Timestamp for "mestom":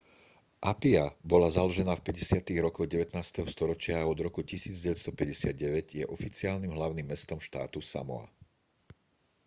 7.11-7.37